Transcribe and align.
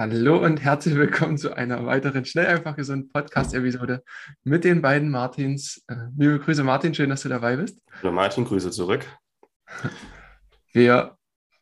Hallo 0.00 0.42
und 0.42 0.62
herzlich 0.62 0.94
willkommen 0.94 1.36
zu 1.36 1.54
einer 1.54 1.84
weiteren 1.84 2.24
Schnell 2.24 2.46
einfach 2.46 2.74
gesund 2.74 3.12
Podcast-Episode 3.12 4.02
mit 4.44 4.64
den 4.64 4.80
beiden 4.80 5.10
Martins. 5.10 5.84
Äh, 5.88 5.94
liebe 6.16 6.38
Grüße, 6.38 6.64
Martin, 6.64 6.94
schön, 6.94 7.10
dass 7.10 7.20
du 7.20 7.28
dabei 7.28 7.56
bist. 7.56 7.78
Hallo 8.00 8.10
Martin, 8.10 8.46
Grüße 8.46 8.70
zurück. 8.70 9.04
Wir 10.72 11.18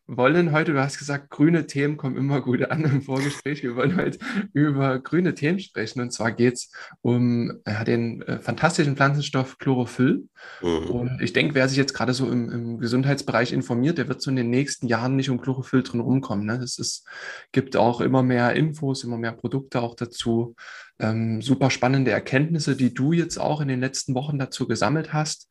wollen 0.08 0.52
heute, 0.52 0.72
du 0.72 0.80
hast 0.80 0.98
gesagt, 0.98 1.28
grüne 1.28 1.66
Themen 1.66 1.98
kommen 1.98 2.16
immer 2.16 2.40
gut 2.40 2.62
an 2.70 2.82
im 2.82 3.02
Vorgespräch. 3.02 3.62
Wir 3.62 3.76
wollen 3.76 3.94
heute 3.96 4.18
über 4.54 4.98
grüne 4.98 5.34
Themen 5.34 5.60
sprechen. 5.60 6.00
Und 6.00 6.12
zwar 6.12 6.32
geht 6.32 6.54
es 6.54 6.72
um 7.02 7.60
äh, 7.66 7.84
den 7.84 8.22
äh, 8.22 8.38
fantastischen 8.38 8.96
Pflanzenstoff 8.96 9.58
Chlorophyll. 9.58 10.26
Mhm. 10.62 10.90
Und 10.90 11.20
ich 11.20 11.34
denke, 11.34 11.54
wer 11.54 11.68
sich 11.68 11.76
jetzt 11.76 11.92
gerade 11.92 12.14
so 12.14 12.30
im, 12.30 12.50
im, 12.50 12.78
Gesundheitsbereich 12.78 13.52
informiert, 13.52 13.98
der 13.98 14.08
wird 14.08 14.22
so 14.22 14.30
in 14.30 14.36
den 14.36 14.48
nächsten 14.48 14.86
Jahren 14.86 15.14
nicht 15.14 15.28
um 15.28 15.42
Chlorophyll 15.42 15.82
drin 15.82 16.00
rumkommen. 16.00 16.46
Ne? 16.46 16.54
Es 16.54 16.78
ist, 16.78 17.06
gibt 17.52 17.76
auch 17.76 18.00
immer 18.00 18.22
mehr 18.22 18.54
Infos, 18.54 19.04
immer 19.04 19.18
mehr 19.18 19.32
Produkte 19.32 19.82
auch 19.82 19.94
dazu. 19.94 20.56
Ähm, 20.98 21.42
super 21.42 21.70
spannende 21.70 22.12
Erkenntnisse, 22.12 22.76
die 22.76 22.94
du 22.94 23.12
jetzt 23.12 23.36
auch 23.38 23.60
in 23.60 23.68
den 23.68 23.80
letzten 23.80 24.14
Wochen 24.14 24.38
dazu 24.38 24.66
gesammelt 24.66 25.12
hast. 25.12 25.50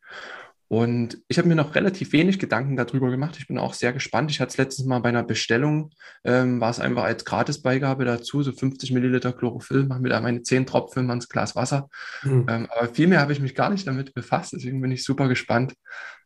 Und 0.69 1.19
ich 1.29 1.37
habe 1.37 1.47
mir 1.47 1.55
noch 1.55 1.75
relativ 1.75 2.11
wenig 2.11 2.39
Gedanken 2.39 2.75
darüber 2.75 3.09
gemacht. 3.09 3.37
Ich 3.39 3.47
bin 3.47 3.57
auch 3.57 3.73
sehr 3.73 3.93
gespannt. 3.93 4.31
Ich 4.31 4.41
hatte 4.41 4.49
es 4.49 4.57
letztens 4.57 4.87
mal 4.87 4.99
bei 4.99 5.09
einer 5.09 5.23
Bestellung, 5.23 5.91
ähm, 6.25 6.59
war 6.59 6.69
es 6.69 6.79
einfach 6.79 7.03
als 7.03 7.23
Gratisbeigabe 7.23 8.03
dazu, 8.03 8.43
so 8.43 8.51
50 8.51 8.91
Milliliter 8.91 9.31
Chlorophyll, 9.31 9.85
mache 9.85 10.01
mir 10.01 10.09
da 10.09 10.19
meine 10.19 10.41
10 10.41 10.65
Tropfen 10.65 11.05
mal 11.05 11.13
ins 11.13 11.29
Glas 11.29 11.55
Wasser. 11.55 11.89
Mhm. 12.23 12.45
Ähm, 12.49 12.67
aber 12.69 12.93
viel 12.93 13.07
mehr 13.07 13.21
habe 13.21 13.31
ich 13.31 13.39
mich 13.39 13.55
gar 13.55 13.69
nicht 13.69 13.87
damit 13.87 14.13
befasst. 14.13 14.53
Deswegen 14.53 14.81
bin 14.81 14.91
ich 14.91 15.05
super 15.05 15.29
gespannt, 15.29 15.73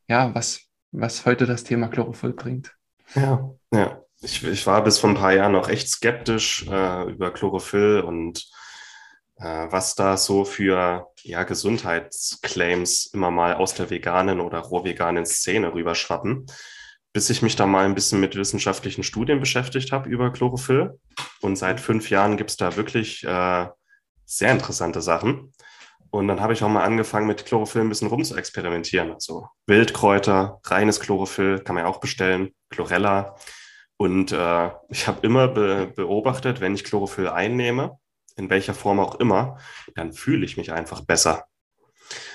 ja, 0.07 0.33
was, 0.33 0.61
was 0.91 1.25
heute 1.25 1.45
das 1.45 1.63
Thema 1.63 1.87
Chlorophyll 1.87 2.33
bringt. 2.33 2.73
Ja, 3.15 3.51
ja. 3.71 4.01
Ich, 4.23 4.43
ich 4.43 4.67
war 4.67 4.83
bis 4.83 4.99
vor 4.99 5.09
ein 5.09 5.15
paar 5.15 5.33
Jahren 5.33 5.53
noch 5.53 5.67
echt 5.67 5.87
skeptisch 5.87 6.67
äh, 6.67 7.11
über 7.11 7.31
Chlorophyll 7.31 8.01
und 8.01 8.47
was 9.41 9.95
da 9.95 10.17
so 10.17 10.45
für 10.45 11.07
ja, 11.23 11.43
Gesundheitsclaims 11.43 13.07
immer 13.13 13.31
mal 13.31 13.55
aus 13.55 13.73
der 13.73 13.89
veganen 13.89 14.39
oder 14.39 14.59
rohveganen 14.59 15.25
Szene 15.25 15.73
rüberschwappen, 15.73 16.45
bis 17.13 17.29
ich 17.29 17.41
mich 17.41 17.55
da 17.55 17.65
mal 17.65 17.85
ein 17.85 17.95
bisschen 17.95 18.19
mit 18.19 18.35
wissenschaftlichen 18.35 19.03
Studien 19.03 19.39
beschäftigt 19.39 19.91
habe 19.91 20.09
über 20.09 20.31
Chlorophyll. 20.31 20.99
Und 21.41 21.55
seit 21.55 21.79
fünf 21.79 22.09
Jahren 22.09 22.37
gibt 22.37 22.51
es 22.51 22.57
da 22.57 22.75
wirklich 22.75 23.23
äh, 23.23 23.67
sehr 24.25 24.51
interessante 24.51 25.01
Sachen. 25.01 25.53
Und 26.11 26.27
dann 26.27 26.41
habe 26.41 26.53
ich 26.53 26.61
auch 26.61 26.69
mal 26.69 26.83
angefangen, 26.83 27.25
mit 27.25 27.45
Chlorophyll 27.45 27.81
ein 27.81 27.89
bisschen 27.89 28.09
rumzuexperimentieren. 28.09 29.11
Also 29.13 29.47
Wildkräuter, 29.65 30.59
reines 30.65 30.99
Chlorophyll 30.99 31.59
kann 31.59 31.75
man 31.75 31.85
ja 31.85 31.89
auch 31.89 31.99
bestellen, 31.99 32.49
Chlorella. 32.69 33.35
Und 33.97 34.31
äh, 34.33 34.71
ich 34.89 35.07
habe 35.07 35.25
immer 35.25 35.47
be 35.47 35.91
beobachtet, 35.95 36.59
wenn 36.59 36.75
ich 36.75 36.83
Chlorophyll 36.83 37.29
einnehme, 37.29 37.97
in 38.37 38.49
welcher 38.49 38.73
Form 38.73 38.99
auch 38.99 39.15
immer, 39.15 39.57
dann 39.95 40.13
fühle 40.13 40.45
ich 40.45 40.57
mich 40.57 40.71
einfach 40.71 41.01
besser. 41.01 41.45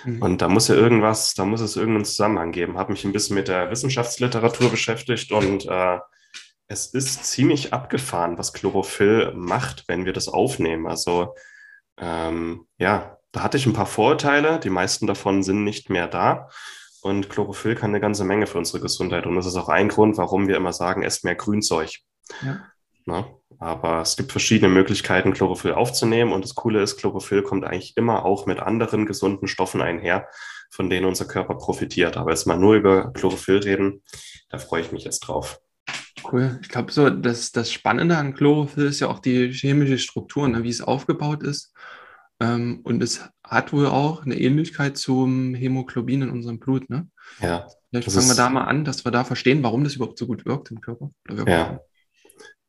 Mhm. 0.04 0.22
Und 0.22 0.42
da 0.42 0.48
muss 0.48 0.68
ja 0.68 0.74
irgendwas, 0.74 1.34
da 1.34 1.44
muss 1.44 1.60
es 1.60 1.76
irgendeinen 1.76 2.04
Zusammenhang 2.04 2.52
geben. 2.52 2.78
Habe 2.78 2.92
mich 2.92 3.04
ein 3.04 3.12
bisschen 3.12 3.36
mit 3.36 3.48
der 3.48 3.70
Wissenschaftsliteratur 3.70 4.70
beschäftigt 4.70 5.32
und 5.32 5.66
äh, 5.66 5.98
es 6.68 6.86
ist 6.86 7.24
ziemlich 7.24 7.72
abgefahren, 7.72 8.38
was 8.38 8.52
Chlorophyll 8.52 9.32
macht, 9.34 9.84
wenn 9.86 10.04
wir 10.04 10.12
das 10.12 10.28
aufnehmen. 10.28 10.86
Also 10.86 11.34
ähm, 11.98 12.66
ja, 12.78 13.18
da 13.32 13.42
hatte 13.42 13.56
ich 13.56 13.66
ein 13.66 13.72
paar 13.72 13.86
Vorurteile. 13.86 14.58
Die 14.58 14.70
meisten 14.70 15.06
davon 15.06 15.42
sind 15.42 15.62
nicht 15.62 15.90
mehr 15.90 16.08
da. 16.08 16.48
Und 17.02 17.30
Chlorophyll 17.30 17.76
kann 17.76 17.90
eine 17.90 18.00
ganze 18.00 18.24
Menge 18.24 18.46
für 18.46 18.58
unsere 18.58 18.80
Gesundheit. 18.80 19.26
Und 19.26 19.36
das 19.36 19.46
ist 19.46 19.56
auch 19.56 19.68
ein 19.68 19.88
Grund, 19.88 20.16
warum 20.16 20.48
wir 20.48 20.56
immer 20.56 20.72
sagen, 20.72 21.02
esst 21.02 21.24
mehr 21.24 21.36
Grünzeug. 21.36 21.98
Ja. 22.42 22.64
Na? 23.06 23.28
Aber 23.58 24.02
es 24.02 24.16
gibt 24.16 24.32
verschiedene 24.32 24.68
Möglichkeiten, 24.68 25.32
Chlorophyll 25.32 25.72
aufzunehmen. 25.72 26.32
Und 26.32 26.44
das 26.44 26.54
Coole 26.54 26.82
ist, 26.82 26.98
Chlorophyll 26.98 27.42
kommt 27.42 27.64
eigentlich 27.64 27.96
immer 27.96 28.24
auch 28.24 28.46
mit 28.46 28.58
anderen 28.58 29.06
gesunden 29.06 29.48
Stoffen 29.48 29.80
einher, 29.80 30.28
von 30.70 30.90
denen 30.90 31.06
unser 31.06 31.24
Körper 31.24 31.54
profitiert. 31.54 32.16
Aber 32.16 32.30
jetzt 32.30 32.46
mal 32.46 32.58
nur 32.58 32.74
über 32.74 33.12
Chlorophyll 33.12 33.58
reden, 33.58 34.02
da 34.50 34.58
freue 34.58 34.82
ich 34.82 34.92
mich 34.92 35.04
jetzt 35.04 35.20
drauf. 35.20 35.60
Cool. 36.30 36.58
Ich 36.60 36.68
glaube, 36.68 36.92
so 36.92 37.08
das, 37.08 37.52
das 37.52 37.72
Spannende 37.72 38.18
an 38.18 38.34
Chlorophyll 38.34 38.86
ist 38.86 39.00
ja 39.00 39.08
auch 39.08 39.20
die 39.20 39.52
chemische 39.52 39.98
Struktur, 39.98 40.48
ne, 40.48 40.64
wie 40.64 40.68
es 40.68 40.82
aufgebaut 40.82 41.44
ist. 41.44 41.72
Ähm, 42.40 42.80
und 42.82 43.02
es 43.02 43.30
hat 43.44 43.72
wohl 43.72 43.86
auch 43.86 44.26
eine 44.26 44.38
Ähnlichkeit 44.38 44.98
zum 44.98 45.54
Hämoglobin 45.54 46.22
in 46.22 46.30
unserem 46.30 46.58
Blut. 46.58 46.90
Ne? 46.90 47.08
Ja. 47.40 47.68
Vielleicht 47.90 48.10
fangen 48.10 48.28
wir 48.28 48.34
da 48.34 48.50
mal 48.50 48.64
an, 48.64 48.84
dass 48.84 49.04
wir 49.06 49.12
da 49.12 49.24
verstehen, 49.24 49.62
warum 49.62 49.84
das 49.84 49.94
überhaupt 49.94 50.18
so 50.18 50.26
gut 50.26 50.44
wirkt 50.44 50.70
im 50.72 50.80
Körper. 50.80 51.12
Ja 51.46 51.80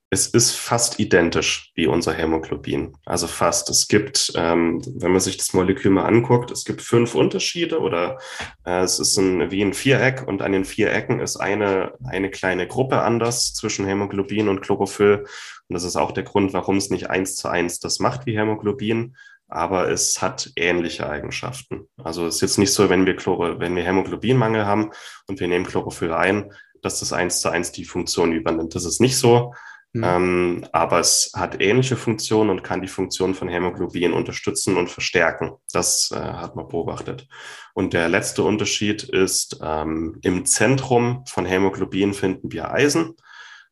es 0.10 0.28
ist 0.28 0.56
fast 0.56 1.00
identisch 1.00 1.72
wie 1.76 1.86
unser 1.86 2.14
Hämoglobin. 2.14 2.96
Also 3.06 3.28
fast. 3.28 3.70
Es 3.70 3.90
gibt, 3.90 4.32
ähm, 4.36 4.82
wenn 4.96 5.12
man 5.12 5.20
sich 5.20 5.36
das 5.36 5.54
Molekül 5.54 5.92
mal 5.92 6.06
anguckt, 6.06 6.50
es 6.50 6.64
gibt 6.64 6.82
fünf 6.82 7.14
Unterschiede 7.14 7.80
oder 7.80 8.18
äh, 8.66 8.82
es 8.84 9.00
ist 9.00 9.18
ein, 9.18 9.52
wie 9.52 9.62
ein 9.62 9.74
Viereck 9.74 10.26
und 10.26 10.42
an 10.42 10.54
den 10.54 10.64
vier 10.64 10.94
Ecken 10.94 11.20
ist 11.20 11.36
eine, 11.36 11.94
eine 12.06 12.32
kleine 12.32 12.68
Gruppe 12.68 13.02
anders 13.02 13.54
zwischen 13.54 13.86
Hämoglobin 13.86 14.48
und 14.48 14.62
Chlorophyll. 14.62 15.26
Und 15.68 15.74
das 15.74 15.84
ist 15.84 15.98
auch 15.98 16.12
der 16.12 16.24
Grund, 16.24 16.54
warum 16.54 16.78
es 16.78 16.90
nicht 16.90 17.10
eins 17.10 17.36
zu 17.36 17.50
eins 17.50 17.80
das 17.80 18.00
macht 18.00 18.26
wie 18.26 18.38
Hämoglobin, 18.38 19.18
aber 19.50 19.90
es 19.90 20.22
hat 20.22 20.52
ähnliche 20.56 21.10
Eigenschaften. 21.10 21.88
Also 22.02 22.28
es 22.28 22.36
ist 22.36 22.42
jetzt 22.42 22.58
nicht 22.60 22.74
so, 22.74 22.90
wenn 22.90 23.06
wir, 23.06 23.18
Chloro, 23.18 23.60
wenn 23.60 23.76
wir 23.76 23.84
Hämoglobinmangel 23.84 24.66
haben 24.66 24.92
und 25.28 25.42
wir 25.42 25.50
nehmen 25.50 25.66
Chlorophyll 25.66 26.14
ein, 26.14 26.54
dass 26.82 27.02
das 27.02 27.12
eins 27.12 27.42
zu 27.42 27.50
eins 27.50 27.74
die 27.74 27.86
Funktion 27.86 28.32
übernimmt. 28.32 28.74
Das 28.74 28.86
ist 28.86 29.02
nicht 29.02 29.18
so. 29.18 29.54
Mhm. 29.98 30.04
Ähm, 30.04 30.66
aber 30.72 31.00
es 31.00 31.32
hat 31.36 31.60
ähnliche 31.62 31.96
Funktionen 31.96 32.50
und 32.50 32.64
kann 32.64 32.82
die 32.82 32.88
Funktion 32.88 33.34
von 33.34 33.48
Hämoglobin 33.48 34.14
unterstützen 34.14 34.78
und 34.78 34.90
verstärken. 34.90 35.54
Das 35.72 36.12
äh, 36.12 36.20
hat 36.20 36.56
man 36.56 36.68
beobachtet. 36.68 37.28
Und 37.74 37.94
der 37.94 38.08
letzte 38.08 38.44
Unterschied 38.44 39.04
ist, 39.04 39.60
ähm, 39.64 40.20
im 40.22 40.46
Zentrum 40.46 41.26
von 41.28 41.46
Hämoglobin 41.46 42.14
finden 42.14 42.52
wir 42.52 42.72
Eisen, 42.72 43.16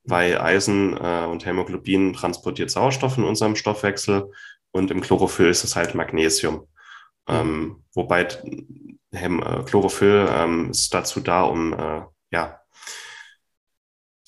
weil 0.04 0.40
Eisen 0.40 0.98
äh, 0.98 1.26
und 1.26 1.46
Hämoglobin 1.46 2.14
transportiert 2.14 2.72
Sauerstoff 2.72 3.18
in 3.18 3.24
unserem 3.24 3.56
Stoffwechsel 3.56 4.32
und 4.72 4.92
im 4.92 5.02
Chlorophyll 5.02 5.50
ist 5.50 5.64
es 5.64 5.76
halt 5.76 5.96
Magnesium. 5.96 6.68
Mhm. 7.28 7.36
Ähm, 7.36 7.84
wobei 7.94 8.28
Häm 9.12 9.42
äh, 9.42 9.64
Chlorophyll 9.64 10.28
ähm, 10.30 10.72
ist 10.72 10.94
dazu 10.94 11.20
da, 11.20 11.44
um 11.44 11.74
äh, 11.74 12.02
ja, 12.32 12.60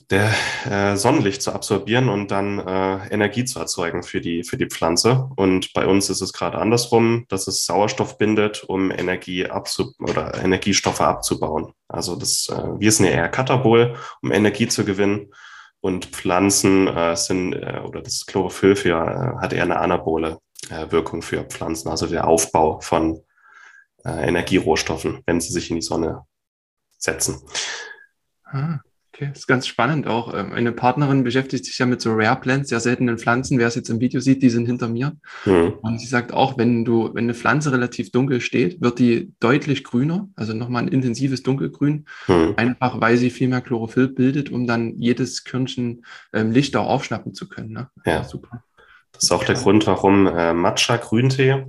der 0.09 0.33
äh, 0.69 0.95
Sonnenlicht 0.95 1.41
zu 1.41 1.51
absorbieren 1.51 2.07
und 2.07 2.31
dann 2.31 2.59
äh, 2.59 3.07
Energie 3.09 3.43
zu 3.43 3.59
erzeugen 3.59 4.03
für 4.03 4.21
die, 4.21 4.43
für 4.43 4.55
die 4.55 4.67
Pflanze. 4.67 5.29
Und 5.35 5.73
bei 5.73 5.85
uns 5.85 6.09
ist 6.09 6.21
es 6.21 6.31
gerade 6.31 6.57
andersrum, 6.57 7.25
dass 7.27 7.47
es 7.47 7.65
Sauerstoff 7.65 8.17
bindet, 8.17 8.63
um 8.63 8.89
Energie 8.89 9.47
abzu 9.47 9.93
oder 9.99 10.41
Energiestoffe 10.41 11.01
abzubauen. 11.01 11.73
Also 11.89 12.15
das, 12.15 12.47
äh, 12.49 12.79
wir 12.79 12.91
sind 12.91 13.07
ja 13.07 13.11
eher 13.11 13.29
Katabol, 13.29 13.95
um 14.21 14.31
Energie 14.31 14.67
zu 14.67 14.85
gewinnen. 14.85 15.33
Und 15.81 16.05
Pflanzen 16.05 16.87
äh, 16.87 17.15
sind, 17.15 17.53
äh, 17.53 17.81
oder 17.85 18.01
das 18.01 18.25
Chlorophyll 18.25 18.75
für, 18.75 18.97
äh, 18.97 19.41
hat 19.41 19.53
eher 19.53 19.63
eine 19.63 19.77
anabole 19.77 20.39
äh, 20.69 20.89
Wirkung 20.89 21.21
für 21.21 21.43
Pflanzen, 21.43 21.89
also 21.89 22.07
der 22.07 22.27
Aufbau 22.27 22.79
von 22.79 23.21
äh, 24.03 24.27
Energierohstoffen, 24.27 25.21
wenn 25.25 25.41
sie 25.41 25.51
sich 25.51 25.69
in 25.69 25.75
die 25.75 25.81
Sonne 25.81 26.25
setzen. 26.97 27.41
Ah. 28.45 28.79
Okay, 29.17 29.29
das 29.29 29.39
ist 29.39 29.47
ganz 29.47 29.65
spannend 29.65 30.05
auch. 30.05 30.31
Ähm, 30.31 30.53
eine 30.53 30.71
Partnerin 30.71 31.23
beschäftigt 31.23 31.65
sich 31.65 31.79
ja 31.79 31.87
mit 31.87 32.01
so 32.01 32.13
Rare 32.13 32.39
Plants, 32.39 32.69
sehr 32.69 32.79
seltenen 32.79 33.17
Pflanzen. 33.17 33.57
Wer 33.57 33.67
es 33.67 33.73
jetzt 33.73 33.89
im 33.89 33.99
Video 33.99 34.21
sieht, 34.21 34.43
die 34.43 34.51
sind 34.51 34.67
hinter 34.67 34.87
mir. 34.89 35.13
Mhm. 35.45 35.73
Und 35.81 35.99
sie 35.99 36.05
sagt 36.05 36.31
auch, 36.33 36.59
wenn 36.59 36.85
du, 36.85 37.09
wenn 37.15 37.23
eine 37.23 37.33
Pflanze 37.33 37.71
relativ 37.71 38.11
dunkel 38.11 38.41
steht, 38.41 38.79
wird 38.79 38.99
die 38.99 39.33
deutlich 39.39 39.83
grüner, 39.83 40.29
also 40.35 40.53
nochmal 40.53 40.83
ein 40.83 40.87
intensives 40.89 41.41
Dunkelgrün, 41.41 42.05
mhm. 42.27 42.53
einfach 42.57 43.01
weil 43.01 43.17
sie 43.17 43.31
viel 43.31 43.47
mehr 43.47 43.61
Chlorophyll 43.61 44.09
bildet, 44.09 44.51
um 44.51 44.67
dann 44.67 44.99
jedes 44.99 45.43
Körnchen 45.43 46.05
ähm, 46.31 46.51
Licht 46.51 46.75
auch 46.75 46.87
aufschnappen 46.87 47.33
zu 47.33 47.49
können. 47.49 47.71
Ne? 47.71 47.89
Ja, 48.05 48.23
super. 48.23 48.63
Das 49.13 49.23
ist 49.23 49.31
auch 49.31 49.43
der 49.43 49.55
Grund, 49.55 49.87
warum 49.87 50.27
äh, 50.27 50.53
Matcha-Grüntee, 50.53 51.65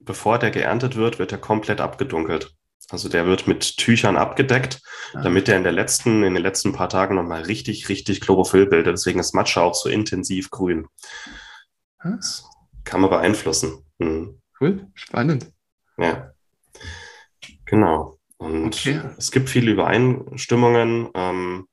bevor 0.00 0.38
der 0.38 0.50
geerntet 0.50 0.96
wird, 0.96 1.18
wird 1.18 1.32
er 1.32 1.38
komplett 1.38 1.80
abgedunkelt. 1.80 2.54
Also 2.90 3.08
der 3.08 3.26
wird 3.26 3.46
mit 3.46 3.76
Tüchern 3.76 4.16
abgedeckt, 4.16 4.80
damit 5.12 5.48
er 5.48 5.56
in 5.56 5.62
der 5.62 5.72
letzten, 5.72 6.22
in 6.24 6.34
den 6.34 6.42
letzten 6.42 6.72
paar 6.72 6.88
Tagen 6.88 7.14
nochmal 7.14 7.42
richtig, 7.42 7.88
richtig 7.88 8.20
Chlorophyll 8.20 8.66
bildet. 8.66 8.94
Deswegen 8.94 9.20
ist 9.20 9.34
Matcha 9.34 9.62
auch 9.62 9.74
so 9.74 9.88
intensiv 9.88 10.50
grün. 10.50 10.86
Ah. 11.98 12.16
Das 12.16 12.44
kann 12.84 13.00
man 13.00 13.10
beeinflussen. 13.10 13.84
Mhm. 13.98 14.40
Cool, 14.60 14.88
spannend. 14.94 15.52
Ja. 15.96 16.32
Genau. 17.64 18.18
Und 18.36 18.66
okay. 18.66 19.00
es 19.16 19.30
gibt 19.30 19.48
viele 19.48 19.70
Übereinstimmungen. 19.70 21.08
Ähm, 21.14 21.68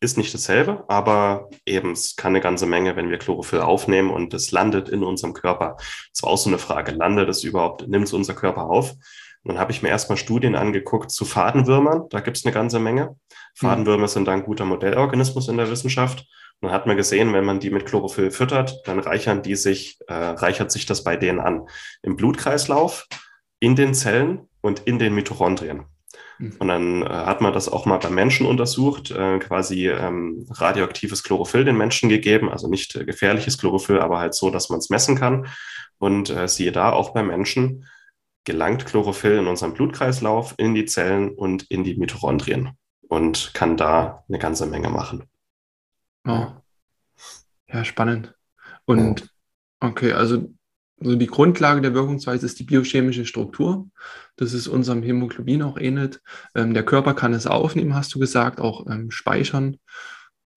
ist 0.00 0.18
nicht 0.18 0.34
dasselbe, 0.34 0.84
aber 0.88 1.48
eben 1.64 1.92
es 1.92 2.16
kann 2.16 2.32
eine 2.32 2.40
ganze 2.40 2.66
Menge, 2.66 2.96
wenn 2.96 3.10
wir 3.10 3.18
Chlorophyll 3.18 3.60
aufnehmen 3.60 4.10
und 4.10 4.34
es 4.34 4.50
landet 4.52 4.88
in 4.88 5.02
unserem 5.02 5.32
Körper. 5.32 5.76
Das 6.12 6.22
war 6.22 6.30
auch 6.30 6.38
so 6.38 6.50
eine 6.50 6.58
Frage. 6.58 6.92
Landet 6.92 7.28
es 7.28 7.44
überhaupt, 7.44 7.88
nimmt 7.88 8.06
es 8.06 8.12
unser 8.12 8.34
Körper 8.34 8.64
auf? 8.64 8.94
Und 9.46 9.54
dann 9.54 9.60
habe 9.60 9.70
ich 9.70 9.80
mir 9.80 9.90
erstmal 9.90 10.18
Studien 10.18 10.56
angeguckt 10.56 11.12
zu 11.12 11.24
Fadenwürmern. 11.24 12.08
Da 12.10 12.18
gibt 12.18 12.36
es 12.36 12.44
eine 12.44 12.52
ganze 12.52 12.80
Menge. 12.80 13.14
Fadenwürmer 13.54 14.08
sind 14.08 14.26
da 14.26 14.32
ein 14.32 14.42
guter 14.42 14.64
Modellorganismus 14.64 15.46
in 15.46 15.56
der 15.56 15.70
Wissenschaft. 15.70 16.26
Und 16.60 16.66
dann 16.68 16.72
hat 16.72 16.88
man 16.88 16.96
gesehen, 16.96 17.32
wenn 17.32 17.44
man 17.44 17.60
die 17.60 17.70
mit 17.70 17.86
Chlorophyll 17.86 18.32
füttert, 18.32 18.80
dann 18.86 18.98
reichern 18.98 19.42
die 19.42 19.54
sich, 19.54 20.00
äh, 20.08 20.14
reichert 20.14 20.72
sich 20.72 20.84
das 20.84 21.04
bei 21.04 21.16
denen 21.16 21.38
an. 21.38 21.68
Im 22.02 22.16
Blutkreislauf, 22.16 23.06
in 23.60 23.76
den 23.76 23.94
Zellen 23.94 24.48
und 24.62 24.80
in 24.80 24.98
den 24.98 25.14
Mitochondrien. 25.14 25.84
Mhm. 26.40 26.56
Und 26.58 26.66
dann 26.66 27.02
äh, 27.02 27.08
hat 27.08 27.40
man 27.40 27.52
das 27.52 27.68
auch 27.68 27.86
mal 27.86 27.98
beim 27.98 28.16
Menschen 28.16 28.46
untersucht, 28.46 29.12
äh, 29.12 29.38
quasi 29.38 29.88
ähm, 29.88 30.44
radioaktives 30.50 31.22
Chlorophyll 31.22 31.64
den 31.64 31.76
Menschen 31.76 32.08
gegeben, 32.08 32.50
also 32.50 32.68
nicht 32.68 32.96
äh, 32.96 33.04
gefährliches 33.04 33.58
Chlorophyll, 33.58 34.00
aber 34.00 34.18
halt 34.18 34.34
so, 34.34 34.50
dass 34.50 34.70
man 34.70 34.80
es 34.80 34.90
messen 34.90 35.14
kann. 35.14 35.46
Und 35.98 36.30
äh, 36.30 36.48
siehe 36.48 36.72
da, 36.72 36.90
auch 36.90 37.14
beim 37.14 37.28
Menschen 37.28 37.86
gelangt 38.46 38.86
Chlorophyll 38.86 39.38
in 39.38 39.46
unseren 39.46 39.74
Blutkreislauf, 39.74 40.54
in 40.56 40.74
die 40.74 40.86
Zellen 40.86 41.34
und 41.34 41.64
in 41.70 41.84
die 41.84 41.96
Mitochondrien 41.96 42.70
und 43.08 43.52
kann 43.52 43.76
da 43.76 44.24
eine 44.28 44.38
ganze 44.38 44.66
Menge 44.66 44.88
machen. 44.88 45.24
Oh. 46.26 46.46
Ja, 47.68 47.84
spannend. 47.84 48.34
Und 48.86 49.28
okay, 49.80 50.12
also 50.12 50.48
also 51.00 51.14
die 51.16 51.26
Grundlage 51.26 51.82
der 51.82 51.92
Wirkungsweise 51.92 52.46
ist 52.46 52.58
die 52.58 52.64
biochemische 52.64 53.26
Struktur. 53.26 53.88
Das 54.36 54.54
ist 54.54 54.66
unserem 54.66 55.02
Hämoglobin 55.02 55.62
auch 55.62 55.76
ähnelt. 55.76 56.22
Ähm, 56.54 56.72
der 56.72 56.84
Körper 56.84 57.12
kann 57.12 57.34
es 57.34 57.46
aufnehmen, 57.46 57.94
hast 57.94 58.14
du 58.14 58.18
gesagt, 58.18 58.60
auch 58.60 58.86
ähm, 58.86 59.10
speichern. 59.10 59.76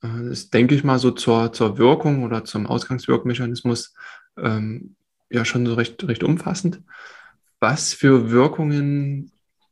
Äh, 0.02 0.30
das 0.30 0.50
denke 0.50 0.76
ich 0.76 0.86
mal 0.86 0.98
so 0.98 1.12
zur, 1.12 1.52
zur 1.52 1.78
Wirkung 1.78 2.24
oder 2.24 2.46
zum 2.46 2.68
Ausgangswirkmechanismus 2.68 3.94
ähm, 4.38 4.96
ja 5.30 5.44
schon 5.44 5.66
so 5.66 5.74
recht, 5.74 6.08
recht 6.08 6.24
umfassend. 6.24 6.82
Was 7.60 7.94
für 7.94 8.32
Wirkungen 8.32 9.32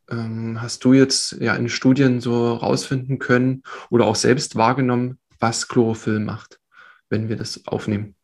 ähm, 0.10 0.62
hast 0.62 0.84
du 0.84 0.94
jetzt 0.94 1.34
ja 1.40 1.56
in 1.56 1.70
Studien 1.70 2.20
so 2.20 2.54
rausfinden 2.54 3.20
können 3.20 3.64
oder 3.90 4.06
auch 4.06 4.16
selbst 4.16 4.56
wahrgenommen, 4.56 5.20
was 5.40 5.68
Chlorophyll 5.68 6.20
macht, 6.20 6.60
wenn 7.10 7.30
wir 7.30 7.36
das 7.36 7.66
aufnehmen? 7.68 8.16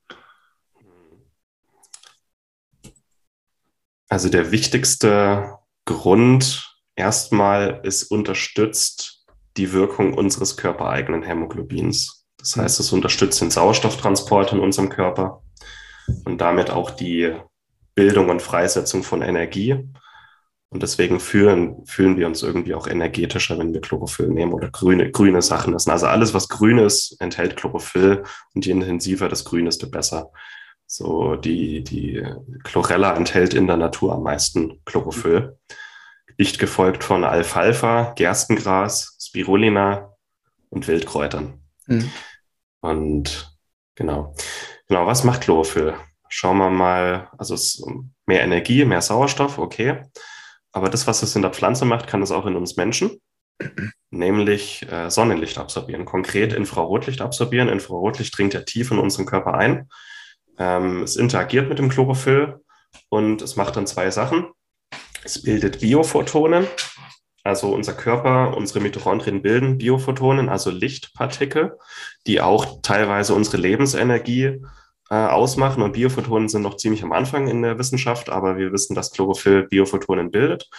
Also 4.10 4.30
der 4.30 4.52
wichtigste 4.52 5.58
Grund 5.86 6.78
erstmal 6.96 7.82
ist 7.84 8.04
unterstützt 8.04 9.26
die 9.58 9.72
Wirkung 9.74 10.14
unseres 10.14 10.58
körpereigenen 10.58 11.24
Hämoglobins. 11.24 12.26
Das 12.38 12.56
mhm. 12.56 12.62
heißt, 12.62 12.80
es 12.80 12.92
unterstützt 12.92 13.42
den 13.42 13.52
Sauerstofftransport 13.52 14.54
in 14.54 14.60
unserem 14.60 14.90
Körper 14.90 15.42
und 16.26 16.42
damit 16.42 16.70
auch 16.70 16.92
die 16.92 17.36
Bildung 17.96 18.30
und 18.30 18.42
Freisetzung 18.42 19.04
von 19.04 19.22
Energie. 19.22 19.88
Und 20.70 20.82
deswegen 20.82 21.20
fühlen, 21.20 21.86
fühlen 21.86 22.18
wir 22.18 22.26
uns 22.26 22.42
irgendwie 22.42 22.74
auch 22.74 22.88
energetischer, 22.88 23.60
wenn 23.60 23.74
wir 23.74 23.82
Chlorophyll 23.82 24.30
nehmen 24.30 24.54
oder 24.54 24.72
grüne, 24.72 25.12
grüne 25.12 25.44
Sachen 25.44 25.76
essen. 25.76 25.92
Also 25.92 26.08
alles, 26.08 26.34
was 26.34 26.50
grün 26.50 26.80
ist, 26.80 27.16
enthält 27.22 27.58
Chlorophyll 27.58 28.24
und 28.56 28.66
je 28.66 28.72
intensiver 28.72 29.30
das 29.30 29.46
Grün, 29.46 29.66
desto 29.66 29.88
besser. 29.88 30.32
So 30.88 31.36
die, 31.36 31.84
die 31.84 32.24
Chlorella 32.64 33.16
enthält 33.16 33.54
in 33.54 33.68
der 33.68 33.78
Natur 33.78 34.14
am 34.14 34.24
meisten 34.24 34.82
Chlorophyll. 34.86 35.58
Dicht 36.40 36.58
gefolgt 36.58 37.04
von 37.04 37.24
Alfalfa, 37.24 38.14
Gerstengras, 38.16 39.16
Spirulina 39.22 40.10
und 40.70 40.88
Wildkräutern. 40.88 41.62
Mhm. 41.86 42.12
Und 42.82 43.56
genau. 43.94 44.36
Genau, 44.88 45.06
was 45.06 45.24
macht 45.24 45.42
Chlorophyll? 45.42 45.94
Schauen 46.36 46.58
wir 46.58 46.70
mal, 46.70 47.30
also 47.38 47.54
es 47.54 47.76
ist 47.76 47.86
mehr 48.26 48.42
Energie, 48.42 48.86
mehr 48.86 49.02
Sauerstoff, 49.02 49.58
okay. 49.58 50.02
Aber 50.72 50.90
das, 50.90 51.06
was 51.06 51.22
es 51.22 51.36
in 51.36 51.44
der 51.44 51.52
Pflanze 51.52 51.86
macht, 51.86 52.08
kann 52.08 52.22
es 52.22 52.32
auch 52.32 52.46
in 52.46 52.56
uns 52.56 52.76
Menschen, 52.76 53.22
nämlich 54.10 54.92
äh, 54.92 55.10
Sonnenlicht 55.12 55.58
absorbieren, 55.58 56.06
konkret 56.06 56.54
Infrarotlicht 56.54 57.22
absorbieren. 57.22 57.70
Infrarotlicht 57.70 58.36
dringt 58.38 58.54
ja 58.54 58.62
tief 58.62 58.90
in 58.92 58.98
unseren 58.98 59.26
Körper 59.26 59.54
ein 59.54 59.88
ähm, 60.58 61.04
es 61.04 61.16
interagiert 61.16 61.70
mit 61.70 61.80
dem 61.80 61.90
Chlorophyll 61.90 62.60
und 63.10 63.42
es 63.42 63.56
macht 63.56 63.76
dann 63.76 63.88
zwei 63.88 64.12
Sachen. 64.12 64.48
Es 65.24 65.42
bildet 65.42 65.80
Biophotonen, 65.80 66.68
also 67.44 67.74
unser 67.74 67.94
Körper, 67.94 68.56
unsere 68.56 68.82
Mitochondrien 68.82 69.42
bilden 69.42 69.78
Biophotonen, 69.78 70.50
also 70.50 70.70
Lichtpartikel, 70.70 71.78
die 72.28 72.42
auch 72.42 72.82
teilweise 72.82 73.34
unsere 73.34 73.58
Lebensenergie 73.58 74.62
ausmachen. 75.14 75.84
Und 75.84 75.94
Biophotonen 75.94 76.50
sind 76.50 76.62
noch 76.62 76.78
ziemlich 76.78 77.04
am 77.04 77.12
Anfang 77.12 77.48
in 77.48 77.62
der 77.62 77.78
Wissenschaft, 77.78 78.30
aber 78.30 78.58
wir 78.58 78.72
wissen, 78.72 78.96
dass 78.96 79.12
Chlorophyll 79.12 79.68
Biophotonen 79.68 80.32
bildet 80.32 80.70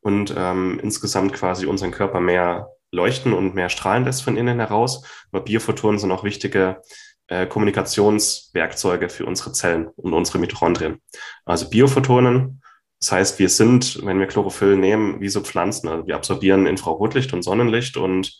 und 0.00 0.34
ähm, 0.36 0.80
insgesamt 0.82 1.32
quasi 1.32 1.66
unseren 1.66 1.92
Körper 1.92 2.20
mehr 2.20 2.68
leuchten 2.90 3.32
und 3.32 3.54
mehr 3.54 3.68
strahlen 3.68 4.04
lässt 4.04 4.22
von 4.22 4.36
innen 4.36 4.58
heraus. 4.58 5.04
Aber 5.30 5.42
Biophotonen 5.44 5.98
sind 5.98 6.12
auch 6.12 6.24
wichtige 6.24 6.82
äh, 7.28 7.46
Kommunikationswerkzeuge 7.46 9.08
für 9.08 9.24
unsere 9.24 9.52
Zellen 9.52 9.88
und 9.96 10.12
unsere 10.12 10.38
Mitochondrien. 10.38 11.00
Also 11.44 11.70
Biophotonen, 11.70 12.62
das 13.00 13.12
heißt, 13.12 13.38
wir 13.38 13.48
sind, 13.48 14.04
wenn 14.04 14.20
wir 14.20 14.26
Chlorophyll 14.26 14.76
nehmen, 14.76 15.20
wie 15.20 15.28
so 15.28 15.40
Pflanzen. 15.40 15.88
Also 15.88 16.06
wir 16.06 16.16
absorbieren 16.16 16.66
Infrarotlicht 16.66 17.32
und 17.32 17.42
Sonnenlicht 17.42 17.96
und 17.96 18.38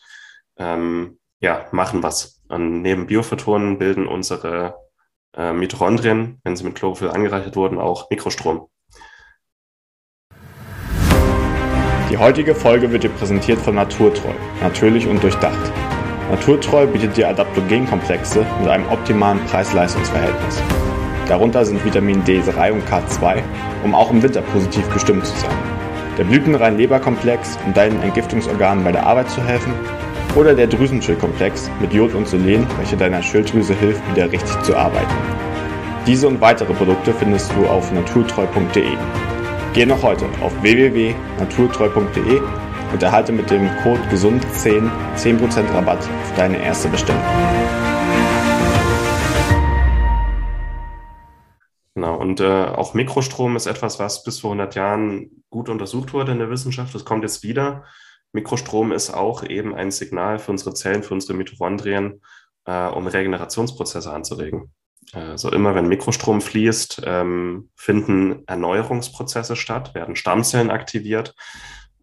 ähm, 0.59 1.19
ja, 1.41 1.67
machen 1.73 2.03
was. 2.03 2.43
Und 2.49 2.83
neben 2.83 3.07
Biophotonen 3.07 3.79
bilden 3.79 4.07
unsere 4.07 4.82
äh, 5.37 5.53
Mitochondrien, 5.53 6.41
wenn 6.45 6.57
sie 6.57 6.65
mit 6.65 6.75
Chlorophyll 6.75 7.11
angereichert 7.11 7.57
wurden, 7.57 7.79
auch 7.79 8.11
Mikrostrom. 8.11 8.69
Die 12.11 12.19
heutige 12.19 12.55
Folge 12.55 12.93
wird 12.93 13.05
dir 13.05 13.09
präsentiert 13.09 13.59
von 13.59 13.75
Naturtreu, 13.75 14.35
natürlich 14.61 15.07
und 15.07 15.23
durchdacht. 15.23 15.73
Naturtreu 16.31 16.87
bietet 16.87 17.17
dir 17.17 17.29
Adaptogenkomplexe 17.29 18.45
mit 18.61 18.69
einem 18.69 18.87
optimalen 18.89 19.43
Preis-Leistungs-Verhältnis. 19.47 20.63
Darunter 21.29 21.65
sind 21.65 21.85
Vitamin 21.85 22.23
D3 22.25 22.73
und 22.73 22.85
K2, 22.87 23.43
um 23.85 23.95
auch 23.95 24.11
im 24.11 24.23
Winter 24.23 24.43
positiv 24.43 24.89
gestimmt 24.93 25.25
zu 25.25 25.35
sein. 25.39 25.57
Der 26.19 26.25
blütenrein 26.25 26.77
Leberkomplex, 26.77 27.59
um 27.65 27.73
deinen 27.73 28.03
Entgiftungsorganen 28.03 28.85
bei 28.85 28.93
der 28.93 29.07
Arbeit 29.07 29.31
zu 29.31 29.43
helfen. 29.43 29.73
Oder 30.35 30.55
der 30.55 30.67
Drüsenschildkomplex 30.67 31.71
mit 31.79 31.93
Jod 31.93 32.15
und 32.15 32.27
Selen, 32.27 32.67
welcher 32.79 32.97
deiner 32.97 33.23
Schilddrüse 33.23 33.75
hilft, 33.75 34.01
wieder 34.11 34.33
richtig 34.33 34.63
zu 34.63 34.75
arbeiten. 34.75 35.13
Diese 36.07 36.27
und 36.27 36.41
weitere 36.41 36.73
Produkte 36.73 37.13
findest 37.13 37.53
du 37.53 37.67
auf 37.67 37.93
naturtreu.de. 37.93 38.97
Geh 39.75 39.85
noch 39.85 40.03
heute 40.03 40.25
auf 40.41 40.53
www.naturtreu.de 40.63 42.41
und 42.93 43.03
erhalte 43.03 43.31
mit 43.31 43.51
dem 43.51 43.69
Code 43.83 44.01
GESUND10 44.11 44.91
10% 45.17 45.75
Rabatt 45.75 45.99
auf 45.99 46.35
deine 46.35 46.63
erste 46.63 46.89
Bestellung. 46.89 47.21
Genau, 51.95 52.17
und 52.17 52.41
äh, 52.41 52.65
auch 52.65 52.95
Mikrostrom 52.95 53.55
ist 53.57 53.67
etwas, 53.67 53.99
was 53.99 54.25
bis 54.25 54.41
vor 54.41 54.53
100 54.53 54.75
Jahren 54.77 55.45
gut 55.51 55.69
untersucht 55.69 56.15
wurde 56.15 56.33
in 56.33 56.39
der 56.39 56.49
Wissenschaft. 56.49 56.95
Das 56.95 57.05
kommt 57.05 57.23
jetzt 57.23 57.43
wieder. 57.43 57.85
Mikrostrom 58.33 58.93
ist 58.93 59.11
auch 59.11 59.45
eben 59.45 59.75
ein 59.75 59.91
Signal 59.91 60.39
für 60.39 60.51
unsere 60.51 60.75
Zellen, 60.75 61.03
für 61.03 61.15
unsere 61.15 61.35
Mitochondrien, 61.35 62.23
äh, 62.65 62.89
um 62.89 63.07
Regenerationsprozesse 63.07 64.13
anzuregen. 64.13 64.73
Also 65.13 65.51
immer 65.51 65.75
wenn 65.75 65.89
Mikrostrom 65.89 66.41
fließt, 66.41 67.03
ähm, 67.05 67.71
finden 67.75 68.47
Erneuerungsprozesse 68.47 69.57
statt, 69.57 69.95
werden 69.95 70.17
Stammzellen 70.17 70.71
aktiviert 70.71 71.35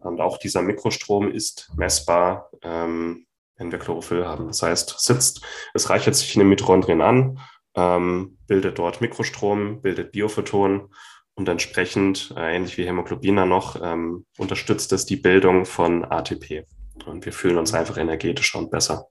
und 0.00 0.20
auch 0.20 0.38
dieser 0.38 0.62
Mikrostrom 0.62 1.30
ist 1.30 1.70
messbar, 1.76 2.50
ähm, 2.62 3.26
wenn 3.56 3.72
wir 3.72 3.78
Chlorophyll 3.78 4.26
haben. 4.26 4.46
Das 4.46 4.62
heißt, 4.62 4.96
sitzt, 4.98 5.44
es 5.74 5.90
reichert 5.90 6.14
sich 6.14 6.34
in 6.34 6.40
den 6.40 6.48
Mitochondrien 6.48 7.02
an, 7.02 7.38
ähm, 7.74 8.38
bildet 8.46 8.78
dort 8.78 9.00
Mikrostrom, 9.00 9.82
bildet 9.82 10.12
Biophotonen 10.12 10.88
und 11.34 11.48
entsprechend, 11.48 12.34
äh, 12.36 12.56
ähnlich 12.56 12.76
wie 12.76 12.86
Hämoglobina 12.86 13.46
noch, 13.46 13.80
ähm, 13.82 14.26
unterstützt 14.38 14.92
es 14.92 15.06
die 15.06 15.16
Bildung 15.16 15.64
von 15.64 16.04
ATP. 16.04 16.64
Und 17.06 17.24
wir 17.24 17.32
fühlen 17.32 17.58
uns 17.58 17.72
einfach 17.72 17.96
energetischer 17.96 18.58
und 18.58 18.70
besser. 18.70 19.06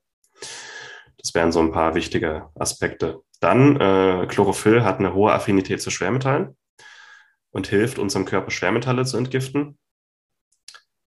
Das 1.18 1.34
wären 1.34 1.52
so 1.52 1.60
ein 1.60 1.72
paar 1.72 1.96
wichtige 1.96 2.50
Aspekte. 2.56 3.22
Dann, 3.40 3.80
äh, 3.80 4.28
Chlorophyll 4.28 4.84
hat 4.84 5.00
eine 5.00 5.14
hohe 5.14 5.34
Affinität 5.34 5.82
zu 5.82 5.90
Schwermetallen 5.90 6.58
und 7.52 7.68
hilft 7.68 8.00
unserem 8.00 8.26
Körper 8.26 8.52
Schwermetalle 8.52 9.06
zu 9.06 9.18
entgiften. 9.18 9.78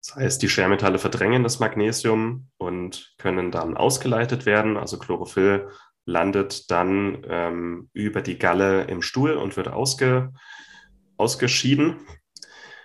Das 0.05 0.15
heißt, 0.15 0.41
die 0.41 0.49
Schwermetalle 0.49 0.99
verdrängen 0.99 1.43
das 1.43 1.59
Magnesium 1.59 2.49
und 2.57 3.15
können 3.17 3.51
dann 3.51 3.75
ausgeleitet 3.75 4.45
werden. 4.45 4.77
Also 4.77 4.99
Chlorophyll 4.99 5.69
landet 6.05 6.69
dann 6.69 7.25
ähm, 7.27 7.89
über 7.93 8.21
die 8.21 8.37
Galle 8.37 8.83
im 8.83 9.01
Stuhl 9.01 9.33
und 9.33 9.57
wird 9.57 9.67
ausge, 9.67 10.31
ausgeschieden. 11.17 11.97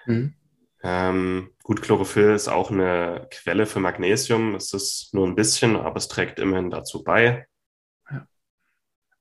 Mhm. 0.06 0.34
Ähm, 0.82 1.50
gut, 1.62 1.82
Chlorophyll 1.82 2.32
ist 2.34 2.48
auch 2.48 2.70
eine 2.70 3.28
Quelle 3.30 3.66
für 3.66 3.80
Magnesium. 3.80 4.54
Es 4.54 4.72
ist 4.72 5.12
nur 5.12 5.26
ein 5.26 5.34
bisschen, 5.34 5.76
aber 5.76 5.96
es 5.96 6.08
trägt 6.08 6.38
immerhin 6.38 6.70
dazu 6.70 7.04
bei. 7.04 7.46